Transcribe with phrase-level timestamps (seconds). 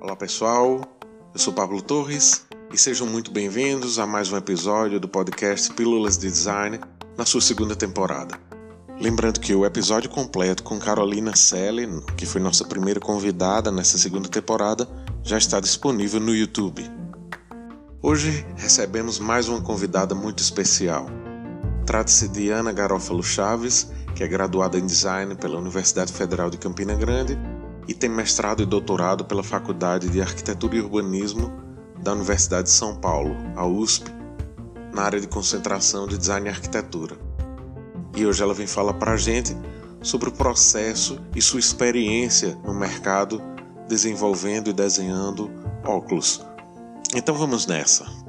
[0.00, 0.80] Olá pessoal,
[1.34, 6.16] eu sou Pablo Torres e sejam muito bem-vindos a mais um episódio do podcast Pílulas
[6.16, 6.80] de Design
[7.18, 8.40] na sua segunda temporada.
[8.98, 11.86] Lembrando que o episódio completo com Carolina Selle,
[12.16, 14.88] que foi nossa primeira convidada nessa segunda temporada,
[15.22, 16.90] já está disponível no YouTube.
[18.00, 21.10] Hoje recebemos mais uma convidada muito especial.
[21.84, 26.94] Trata-se de Ana Garófalo Chaves, que é graduada em Design pela Universidade Federal de Campina
[26.94, 27.38] Grande
[27.88, 31.52] e tem mestrado e doutorado pela Faculdade de Arquitetura e Urbanismo
[32.02, 34.10] da Universidade de São Paulo, a USP,
[34.92, 37.16] na área de concentração de Design e Arquitetura.
[38.16, 39.56] E hoje ela vem falar para a gente
[40.00, 43.42] sobre o processo e sua experiência no mercado
[43.88, 45.50] desenvolvendo e desenhando
[45.84, 46.44] óculos.
[47.14, 48.23] Então vamos nessa.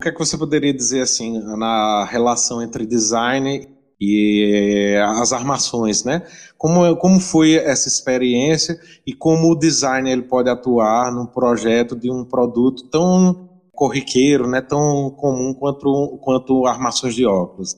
[0.00, 3.68] O que, é que você poderia dizer assim na relação entre design
[4.00, 6.26] e as armações, né?
[6.56, 12.10] Como, como foi essa experiência e como o design ele pode atuar num projeto de
[12.10, 17.76] um produto tão corriqueiro, né, tão comum quanto, quanto armações de óculos?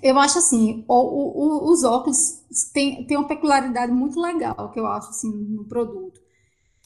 [0.00, 4.86] Eu acho assim, o, o, os óculos têm, têm uma peculiaridade muito legal que eu
[4.86, 6.27] acho assim no produto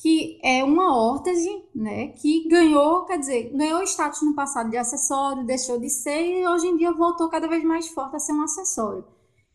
[0.02, 5.46] que é uma órtese, né, que ganhou, quer dizer, ganhou status no passado de acessório,
[5.46, 8.42] deixou de ser e hoje em dia voltou cada vez mais forte a ser um
[8.42, 9.04] acessório.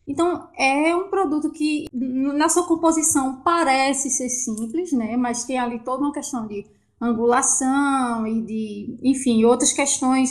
[0.06, 5.80] Então, é um produto que na sua composição parece ser simples, né, mas tem ali
[5.80, 6.64] toda uma questão de
[6.98, 10.30] angulação e de, enfim, outras questões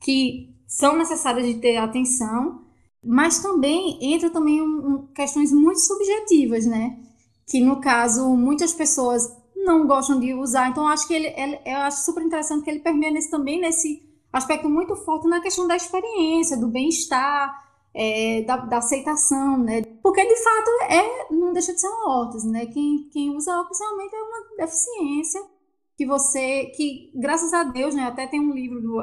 [0.00, 2.62] que são necessárias de ter atenção,
[3.04, 6.98] mas também entra também um, um, questões muito subjetivas, né?
[7.48, 9.28] Que no caso muitas pessoas
[9.66, 10.70] não gostam de usar.
[10.70, 14.02] Então, acho que ele, ele, eu acho super interessante que ele permeia nesse, também nesse
[14.32, 19.82] aspecto muito forte na questão da experiência, do bem-estar, é, da, da, aceitação, né?
[20.02, 22.66] Porque de fato é, não deixa de ser uma órtese, né?
[22.66, 25.42] Quem, quem usa óculos realmente é uma deficiência
[25.96, 28.04] que você, que graças a Deus, né?
[28.04, 29.02] Até tem um livro do,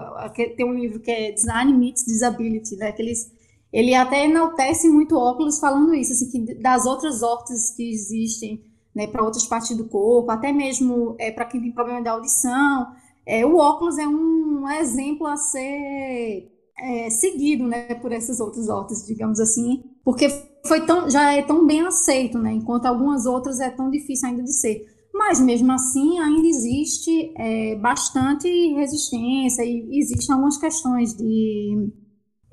[0.55, 2.91] tem um livro que é Design Meets Disability, né?
[2.91, 3.31] Que eles,
[3.71, 8.63] ele até enaltece muito óculos falando isso, assim, que das outras órteses que existem
[8.95, 12.87] né, para outras partes do corpo, até mesmo é, para quem tem problema de audição.
[13.25, 19.05] É, o óculos é um exemplo a ser é, seguido né, por essas outras hortas,
[19.05, 20.27] digamos assim, porque
[20.65, 24.43] foi tão, já é tão bem aceito, né, enquanto algumas outras é tão difícil ainda
[24.43, 24.85] de ser.
[25.13, 31.91] Mas mesmo assim ainda existe é, bastante resistência e existem algumas questões de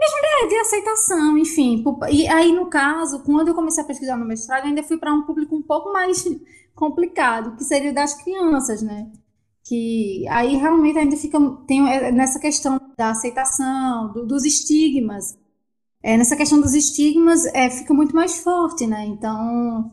[0.01, 1.85] mesmo de, aceitação, enfim.
[2.11, 5.23] E aí, no caso, quando eu comecei a pesquisar no mestrado, ainda fui para um
[5.23, 6.25] público um pouco mais
[6.75, 9.11] complicado, que seria das crianças, né?
[9.65, 15.39] Que aí realmente ainda fica tem é, nessa questão da aceitação, do, dos estigmas.
[16.03, 19.05] É, nessa questão dos estigmas é, fica muito mais forte, né?
[19.07, 19.91] Então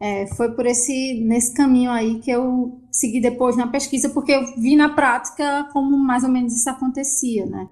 [0.00, 4.56] é, foi por esse nesse caminho aí que eu segui depois na pesquisa, porque eu
[4.56, 7.68] vi na prática como mais ou menos isso acontecia, né?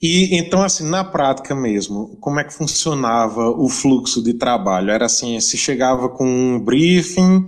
[0.00, 4.90] E então, assim, na prática mesmo, como é que funcionava o fluxo de trabalho?
[4.90, 7.46] Era assim, se chegava com um briefing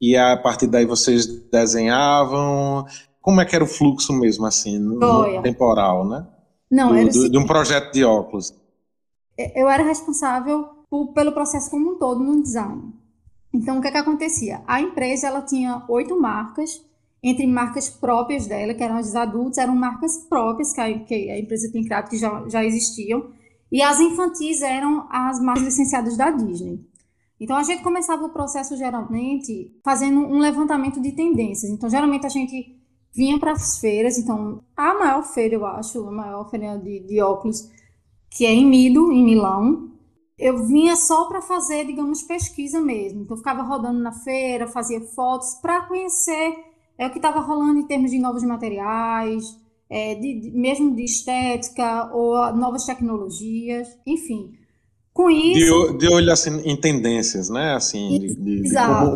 [0.00, 2.84] e a partir daí vocês desenhavam?
[3.20, 6.26] Como é que era o fluxo mesmo, assim, no, no temporal, né?
[6.70, 8.54] Não, do, era do, de um projeto de óculos.
[9.38, 12.92] É, eu era responsável por, pelo processo como um todo no design.
[13.54, 14.62] Então, o que é que acontecia?
[14.66, 16.84] A empresa, ela tinha oito marcas
[17.28, 21.38] entre marcas próprias dela, que eram as adultos, eram marcas próprias que a, que a
[21.38, 23.30] empresa tem criado, que já, já existiam,
[23.70, 26.80] e as infantis eram as marcas licenciadas da Disney.
[27.40, 31.70] Então a gente começava o processo geralmente fazendo um levantamento de tendências.
[31.70, 32.76] Então geralmente a gente
[33.12, 37.20] vinha para as feiras, então a maior feira, eu acho, a maior feira de, de
[37.20, 37.68] óculos,
[38.30, 39.90] que é em Milo, em Milão,
[40.38, 43.22] eu vinha só para fazer, digamos, pesquisa mesmo.
[43.22, 46.54] Então, eu ficava rodando na feira, fazia fotos para conhecer
[46.98, 49.44] é o que estava rolando em termos de novos materiais,
[49.88, 54.52] é, de, de, mesmo de estética ou novas tecnologias, enfim.
[55.12, 55.92] Com isso.
[55.92, 57.74] De, de olho assim, em tendências, né?
[57.74, 58.36] Assim,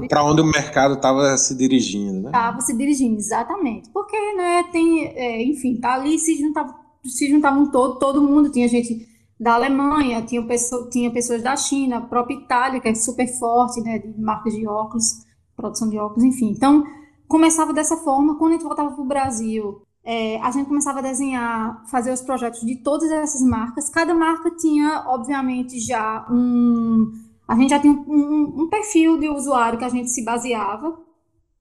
[0.08, 2.28] para onde o mercado estava se dirigindo, né?
[2.28, 3.90] Estava se dirigindo, exatamente.
[3.90, 6.74] Porque, né, tem, é, enfim, tá ali se juntavam,
[7.04, 9.06] se juntavam todo, todo mundo, tinha gente
[9.38, 13.80] da Alemanha, tinha, pessoa, tinha pessoas da China, a própria Itália, que é super forte,
[13.82, 15.24] né, de marcas de óculos,
[15.56, 16.50] produção de óculos, enfim.
[16.50, 16.84] Então,
[17.30, 18.34] começava dessa forma.
[18.34, 22.20] Quando a gente voltava para o Brasil, é, a gente começava a desenhar, fazer os
[22.20, 23.88] projetos de todas essas marcas.
[23.88, 27.12] Cada marca tinha, obviamente, já um,
[27.46, 30.98] a gente já tinha um, um, perfil de usuário que a gente se baseava.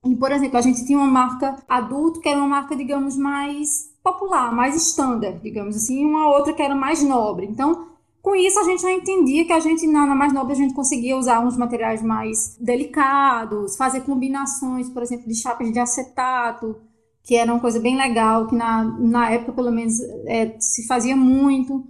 [0.04, 3.94] E, por exemplo, a gente tinha uma marca adulto, que era uma marca, digamos, mais
[4.04, 7.46] popular, mais standard, digamos assim, e uma outra que era mais nobre.
[7.46, 7.89] Então,
[8.22, 10.74] com isso, a gente já entendia que a gente, na, na, mais nobre, a gente
[10.74, 16.76] conseguia usar uns materiais mais delicados, fazer combinações, por exemplo, de chapas de acetato,
[17.24, 21.16] que era uma coisa bem legal, que na, na época, pelo menos, é, se fazia
[21.16, 21.88] muito.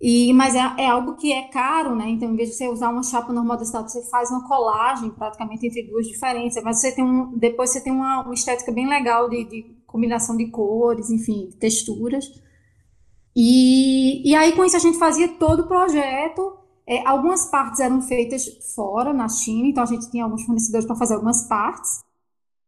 [0.00, 2.08] E, mas é, é, algo que é caro, né?
[2.08, 5.10] Então, em vez de você usar uma chapa normal da estátua, você faz uma colagem
[5.10, 6.60] praticamente entre duas diferentes.
[6.62, 10.36] Mas você tem um, depois você tem uma, uma estética bem legal de, de combinação
[10.36, 12.30] de cores, enfim, de texturas.
[13.34, 16.56] E, e aí, com isso, a gente fazia todo o projeto.
[16.86, 20.96] É, algumas partes eram feitas fora, na China, então a gente tinha alguns fornecedores para
[20.96, 22.02] fazer algumas partes.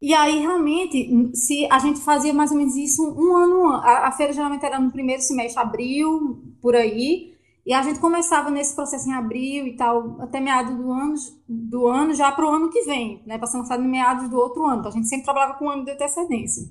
[0.01, 4.11] E aí, realmente, se a gente fazia mais ou menos isso um ano, a, a
[4.11, 7.33] feira geralmente era no primeiro semestre, abril, por aí,
[7.65, 11.15] e a gente começava nesse processo em abril e tal, até meados do ano,
[11.47, 14.37] do ano já para o ano que vem, né, para ser lançado em meados do
[14.37, 14.79] outro ano.
[14.79, 16.69] Então, a gente sempre trabalhava com um ano de antecedência.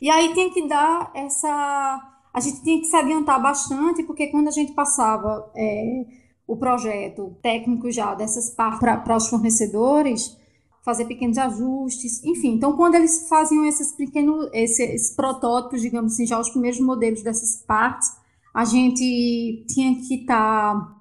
[0.00, 2.13] E aí tem que dar essa.
[2.34, 6.04] A gente tinha que se adiantar bastante, porque quando a gente passava é,
[6.46, 10.36] o projeto técnico já dessas partes para os fornecedores,
[10.84, 12.54] fazer pequenos ajustes, enfim.
[12.54, 17.22] Então, quando eles faziam esses pequenos, esses, esses protótipos, digamos assim, já os primeiros modelos
[17.22, 18.12] dessas partes,
[18.52, 20.96] a gente tinha que estar tá,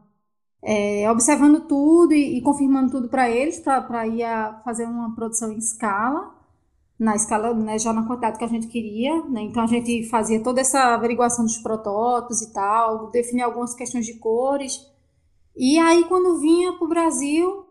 [0.63, 5.51] é, observando tudo e, e confirmando tudo para eles, para ir a fazer uma produção
[5.51, 6.32] em escala,
[7.03, 9.23] na escala, né, já na quantidade que a gente queria.
[9.25, 9.41] Né?
[9.41, 14.13] Então, a gente fazia toda essa averiguação dos protótipos e tal, definir algumas questões de
[14.15, 14.79] cores.
[15.55, 17.65] E aí, quando vinha para o Brasil,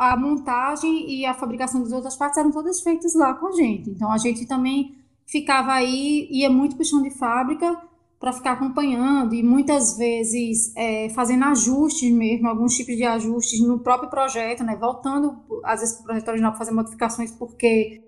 [0.00, 3.90] a montagem e a fabricação das outras partes eram todas feitas lá com a gente.
[3.90, 4.96] Então a gente também
[5.26, 7.78] ficava aí, ia muito para o chão de fábrica
[8.18, 13.78] para ficar acompanhando e muitas vezes é, fazendo ajustes mesmo, alguns tipos de ajustes no
[13.78, 14.74] próprio projeto, né?
[14.74, 18.02] Voltando às vezes para o projeto original para fazer modificações, porque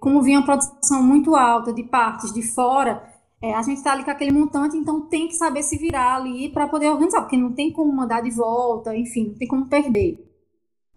[0.00, 3.08] como vinha uma produção muito alta de partes de fora,
[3.42, 6.48] é, a gente está ali com aquele montante, então tem que saber se virar ali
[6.50, 10.30] para poder organizar, porque não tem como mandar de volta, enfim, não tem como perder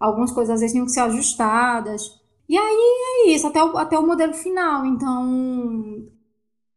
[0.04, 2.20] algumas coisas às vezes tinham que ser ajustadas.
[2.50, 4.86] E aí é isso, até o, até o modelo final.
[4.86, 6.06] Então,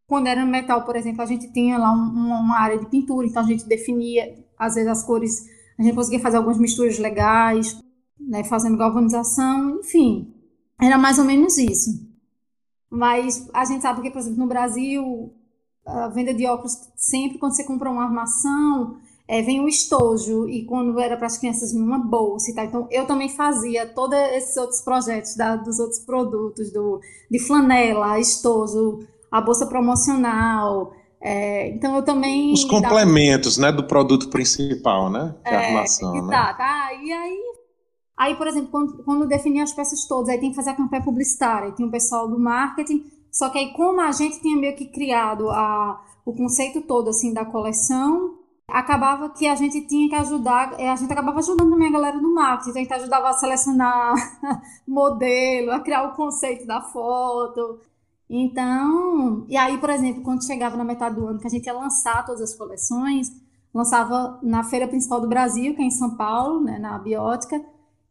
[0.06, 3.42] quando era metal, por exemplo, a gente tinha lá um, uma área de pintura, então
[3.42, 5.44] a gente definia, às vezes, as cores,
[5.76, 7.76] a gente conseguia fazer algumas misturas legais,
[8.18, 10.32] né, fazendo galvanização, enfim.
[10.80, 12.05] Era mais ou menos isso.
[12.90, 15.32] Mas a gente sabe que, por exemplo, no Brasil,
[15.84, 18.96] a venda de óculos, sempre quando você compra uma armação,
[19.28, 22.64] é, vem o estojo, e quando era para as crianças vinha uma bolsa e tal.
[22.64, 27.00] Então, eu também fazia todos esses outros projetos da, dos outros produtos, do,
[27.30, 29.00] de flanela, estojo,
[29.30, 30.92] a bolsa promocional.
[31.20, 32.52] É, então, eu também.
[32.52, 33.72] Os complementos, dava...
[33.72, 35.34] né, do produto principal, né?
[35.44, 36.14] Que é a armação.
[36.14, 36.58] Exato.
[36.58, 36.64] Né?
[36.68, 37.55] Ah, e aí.
[38.16, 41.02] Aí, por exemplo, quando, quando definir as peças todas, aí tem que fazer a campanha
[41.02, 43.04] publicitária, tem o pessoal do marketing.
[43.30, 47.34] Só que aí, como a gente tinha meio que criado a, o conceito todo assim
[47.34, 51.88] da coleção, acabava que a gente tinha que ajudar, é, a gente acabava ajudando também
[51.88, 54.14] a galera do marketing, então a gente ajudava a selecionar
[54.88, 57.80] modelo, a criar o conceito da foto.
[58.28, 61.72] Então, e aí, por exemplo, quando chegava na metade do ano que a gente ia
[61.72, 63.30] lançar todas as coleções,
[63.72, 67.62] lançava na feira principal do Brasil, que é em São Paulo, né, na Biótica.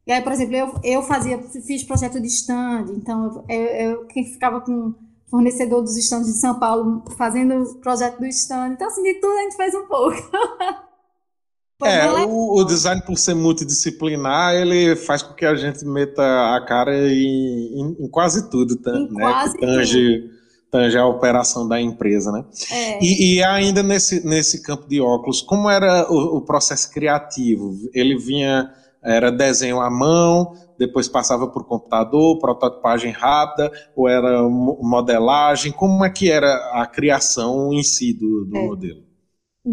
[0.07, 4.62] E aí, por exemplo, eu, eu fazia, fiz projeto de stand, então eu, eu, ficava
[4.62, 4.93] com
[5.29, 8.74] fornecedor dos estandes de São Paulo, fazendo o projeto do stand.
[8.74, 10.15] Então, assim, de tudo a gente faz um pouco.
[11.83, 16.63] é, o, o, design, por ser multidisciplinar, ele faz com que a gente meta a
[16.65, 19.21] cara em, em, em quase tudo, tá, em né?
[19.21, 20.33] Quase tange, tudo.
[20.71, 22.45] tange a operação da empresa, né?
[22.71, 23.03] É.
[23.03, 27.74] E, e, ainda nesse, nesse campo de óculos, como era o, o processo criativo?
[27.93, 28.71] Ele vinha,
[29.05, 35.71] era desenho à mão, depois passava por computador, prototipagem rápida, ou era modelagem?
[35.71, 38.65] Como é que era a criação em si do, do é.
[38.65, 39.03] modelo?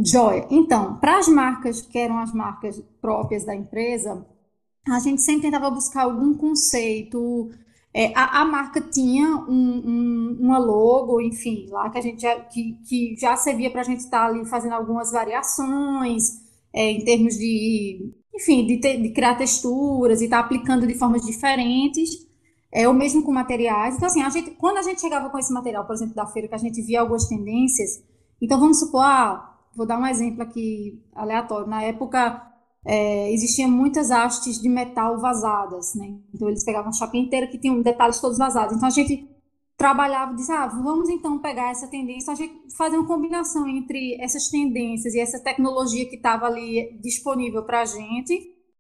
[0.05, 0.47] Joia.
[0.51, 4.25] Então, para as marcas que eram as marcas próprias da empresa,
[4.89, 7.51] a gente sempre tentava buscar algum conceito.
[7.95, 12.41] É, a, a, marca tinha um, um, uma logo, enfim, lá que a gente já,
[12.41, 16.41] que, que já servia para a gente estar ali fazendo algumas variações
[16.73, 20.95] é, em termos de enfim, de, ter, de criar texturas e estar tá aplicando de
[20.95, 22.11] formas diferentes.
[22.73, 23.97] É o mesmo com materiais.
[23.97, 26.49] Então, assim, a gente, quando a gente chegava com esse material, por exemplo, da feira,
[26.49, 28.03] que a gente via algumas tendências,
[28.41, 31.67] então vamos supor, ah, vou dar um exemplo aqui aleatório.
[31.69, 32.43] Na época,
[32.85, 36.15] é, existiam muitas hastes de metal vazadas, né?
[36.35, 38.75] Então, eles pegavam a chapa inteira que tinham detalhes todos vazados.
[38.75, 39.29] Então, a gente
[39.83, 44.49] trabalhava, disse, ah, vamos então pegar essa tendência, a gente fazer uma combinação entre essas
[44.49, 48.33] tendências e essa tecnologia que estava ali disponível para a gente,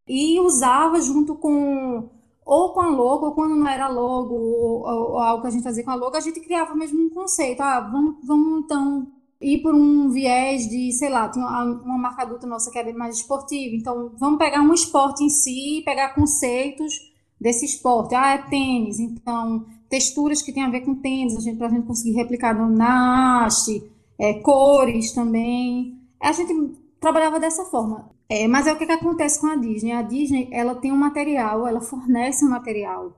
[0.07, 2.09] e usava junto com
[2.45, 5.51] ou com a logo, ou quando não era logo, ou, ou, ou, algo que a
[5.51, 7.61] gente fazia com a logo, a gente criava mesmo um conceito.
[7.61, 9.09] Ah, vamos, vamos então
[9.41, 12.93] ir por um viés de, sei lá, tem uma, uma marca adulta nossa que é
[12.93, 16.95] mais esportiva, então vamos pegar um esporte em si, pegar conceitos
[17.41, 18.15] desse esporte.
[18.15, 21.71] Ah, é tênis, então texturas que tem a ver com tênis, a gente, para a
[21.71, 23.85] gente conseguir replicar na haste,
[24.19, 26.01] é, cores também.
[26.19, 26.51] A gente
[26.99, 28.11] trabalhava dessa forma.
[28.27, 29.93] É, mas é o que, que acontece com a Disney.
[29.93, 33.15] A Disney ela tem um material, ela fornece um material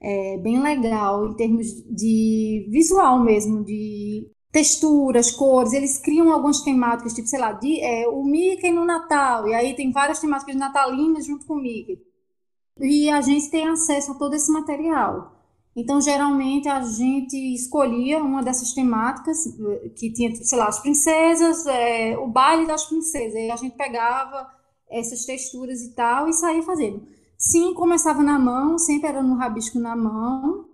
[0.00, 5.74] é, bem legal em termos de visual mesmo, de texturas, cores.
[5.74, 9.46] Eles criam algumas temáticas, tipo, sei lá, de, é, o Mickey no Natal.
[9.46, 11.98] E aí tem várias temáticas natalinas junto com o Mickey.
[12.80, 15.33] E a gente tem acesso a todo esse material.
[15.76, 19.38] Então, geralmente, a gente escolhia uma dessas temáticas,
[19.96, 23.34] que tinha, sei lá, as princesas, é, o baile das princesas.
[23.34, 24.48] Aí a gente pegava
[24.88, 27.02] essas texturas e tal e saía fazendo.
[27.36, 30.66] Sim, começava na mão, sempre era no rabisco na mão.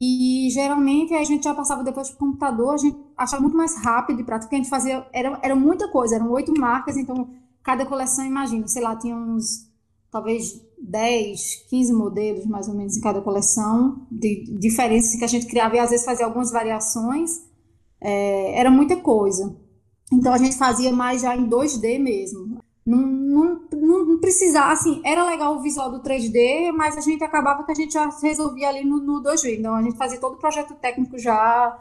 [0.00, 3.76] E geralmente a gente já passava depois para o computador, a gente achava muito mais
[3.76, 7.28] rápido e prático, porque a gente fazia, era, era muita coisa, eram oito marcas, então
[7.62, 9.69] cada coleção, imagina, sei lá, tinha uns
[10.10, 15.46] talvez 10, 15 modelos mais ou menos em cada coleção, de diferenças que a gente
[15.46, 17.42] criava e às vezes fazia algumas variações,
[18.00, 19.56] é, era muita coisa.
[20.12, 22.58] Então a gente fazia mais já em 2D mesmo.
[22.84, 27.62] Não, não, não precisava, assim, era legal o visual do 3D, mas a gente acabava
[27.64, 29.58] que a gente já resolvia ali no, no 2D.
[29.58, 31.80] Então a gente fazia todo o projeto técnico já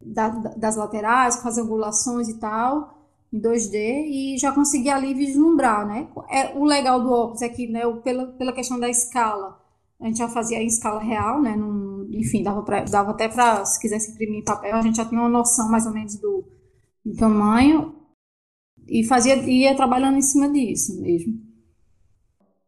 [0.00, 2.99] da, das laterais, com as angulações e tal
[3.32, 6.08] em 2D e já consegui ali vislumbrar, né?
[6.28, 9.58] É, o legal do óculos é que, né, pela, pela questão da escala,
[10.00, 11.54] a gente já fazia em escala real, né?
[11.54, 15.04] Num, enfim, dava, pra, dava até para, se quisesse imprimir em papel, a gente já
[15.04, 16.44] tinha uma noção mais ou menos do,
[17.04, 17.94] do tamanho
[18.88, 21.34] e fazia, ia trabalhando em cima disso mesmo.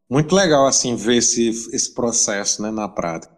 [0.08, 3.32] Muito legal, assim, ver esse, esse processo, né, na prática.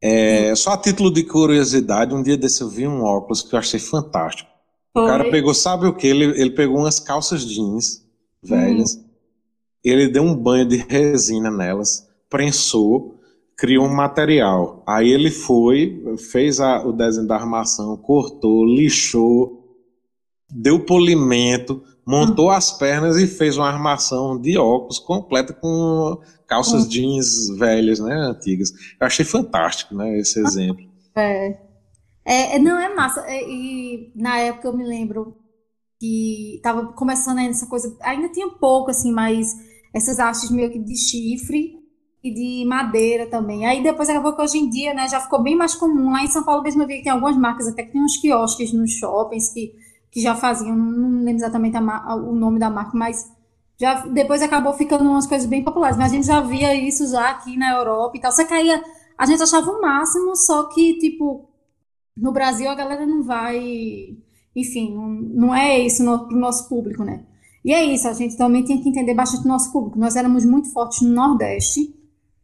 [0.00, 3.58] É, só a título de curiosidade, um dia desse eu vi um óculos que eu
[3.58, 4.57] achei fantástico
[4.98, 6.06] o cara pegou, sabe o que?
[6.06, 8.04] Ele, ele pegou umas calças jeans
[8.42, 9.04] velhas, hum.
[9.82, 13.18] ele deu um banho de resina nelas, prensou,
[13.56, 14.82] criou um material.
[14.86, 19.76] Aí ele foi, fez a, o desenho da armação, cortou, lixou,
[20.50, 22.50] deu polimento, montou hum.
[22.50, 26.88] as pernas e fez uma armação de óculos completa com calças hum.
[26.88, 28.72] jeans velhas, né, antigas.
[29.00, 30.86] Eu achei fantástico, né, esse exemplo.
[31.14, 31.67] É.
[32.28, 33.22] É, é, não, é massa.
[33.26, 35.34] É, e na época eu me lembro
[35.98, 39.56] que tava começando ainda essa coisa, ainda tinha pouco, assim, mas
[39.94, 41.78] essas hastes meio que de chifre
[42.22, 43.66] e de madeira também.
[43.66, 46.12] Aí depois acabou que hoje em dia, né, já ficou bem mais comum.
[46.12, 48.18] Lá em São Paulo mesmo eu vi que tem algumas marcas, até que tem uns
[48.18, 49.72] quiosques nos shoppings que,
[50.10, 53.32] que já faziam, não lembro exatamente a, o nome da marca, mas
[53.80, 55.96] já depois acabou ficando umas coisas bem populares.
[55.96, 58.32] Mas a gente já via isso já aqui na Europa e tal.
[58.32, 58.82] Só que aí a,
[59.16, 61.47] a gente achava o máximo, só que, tipo,
[62.20, 64.16] no Brasil a galera não vai,
[64.54, 64.94] enfim,
[65.34, 67.24] não, é isso para o nosso público, né?
[67.64, 69.98] E é isso, a gente também tem que entender bastante o nosso público.
[69.98, 71.94] Nós éramos muito fortes no Nordeste,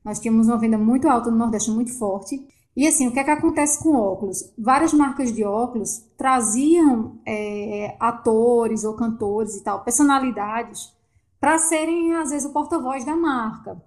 [0.05, 2.47] nós tínhamos uma venda muito alta no Nordeste, muito forte.
[2.77, 4.53] E assim, o que é que acontece com óculos?
[4.59, 10.93] Várias marcas de óculos traziam é, atores ou cantores e tal, personalidades,
[11.41, 13.81] para serem, às vezes, o porta-voz da marca.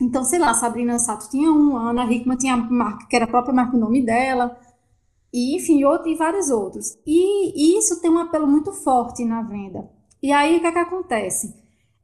[0.00, 3.28] Então, sei lá, Sabrina Sato tinha um, Ana Hickman tinha a marca, que era a
[3.28, 4.56] própria marca, o nome dela
[5.32, 6.98] e enfim, outro, e vários outros.
[7.06, 9.88] E isso tem um apelo muito forte na venda.
[10.22, 11.54] E aí o que, é que acontece?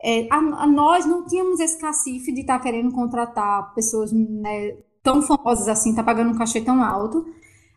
[0.03, 4.77] É, a, a, nós não tínhamos esse cacife de estar tá querendo contratar pessoas né,
[5.03, 7.27] tão famosas assim, tá pagando um cachê tão alto.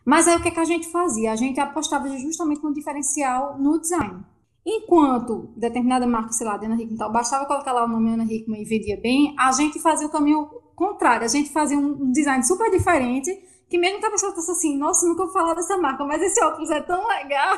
[0.04, 1.32] Mas aí o que, é que a gente fazia?
[1.32, 4.24] A gente apostava justamente no diferencial no design.
[4.64, 8.62] Enquanto determinada marca, sei lá, Ana Hickman tal, bastava colocar lá o nome Ana Hickman
[8.62, 11.24] e vendia bem, a gente fazia o caminho contrário.
[11.24, 13.30] A gente fazia um design super diferente
[13.70, 16.42] que mesmo que a pessoa pensa assim, nossa, nunca vou falar dessa marca, mas esse
[16.42, 17.56] óculos é tão legal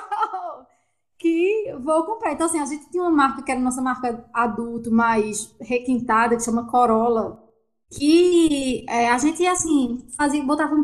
[1.19, 2.33] que vou comprar.
[2.33, 6.45] Então, assim, a gente tinha uma marca que era nossa marca adulto, mais requintada, que
[6.45, 7.43] chama Corolla,
[7.91, 10.77] que é, a gente, assim, fazia, botava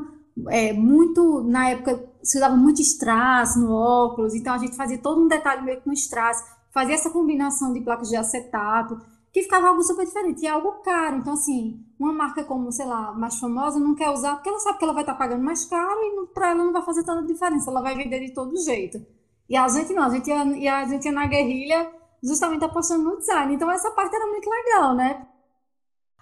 [0.49, 5.23] é, muito, na época, se usava muito strass no óculos, então a gente fazia todo
[5.23, 6.43] um detalhe meio no strass,
[6.73, 8.99] fazia essa combinação de placas de acetato,
[9.33, 11.17] que ficava algo super diferente, e é algo caro.
[11.17, 14.79] Então, assim, uma marca como, sei lá, mais famosa não quer usar porque ela sabe
[14.79, 17.71] que ela vai estar pagando mais caro e para ela não vai fazer tanta diferença,
[17.71, 19.05] ela vai vender de todo jeito.
[19.49, 21.91] E a gente não, a gente ia, e a gente ia na guerrilha
[22.23, 23.55] justamente apostando no design.
[23.55, 25.27] Então, essa parte era muito legal, né?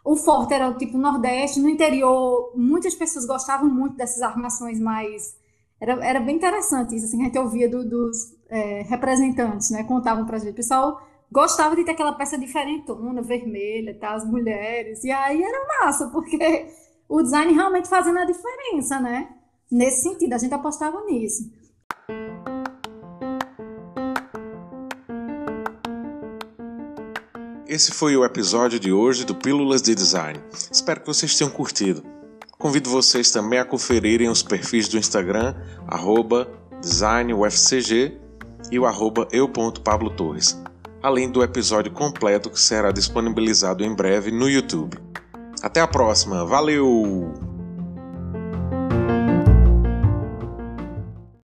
[0.04, 5.36] O forte era o tipo Nordeste, no interior, muitas pessoas gostavam muito dessas armações mais.
[5.80, 8.16] Era, era bem interessante isso, assim, a gente ouvia do, dos
[8.48, 9.82] é, representantes, né?
[9.84, 10.52] Contavam pra gente.
[10.52, 14.14] O pessoal gostava de ter aquela peça diferentona, vermelha, tá?
[14.14, 15.04] as mulheres.
[15.04, 16.66] E aí era massa, porque
[17.08, 19.28] o design realmente fazendo a diferença, né?
[19.70, 21.50] Nesse sentido, a gente apostava nisso.
[27.68, 30.40] Esse foi o episódio de hoje do Pílulas de Design.
[30.70, 32.02] Espero que vocês tenham curtido.
[32.56, 35.54] Convido vocês também a conferirem os perfis do Instagram,
[36.80, 38.18] designufcg
[38.70, 38.84] e o
[39.30, 40.58] eu.pablotorres,
[41.06, 44.98] além do episódio completo que será disponibilizado em breve no YouTube.
[45.62, 47.45] Até a próxima, valeu!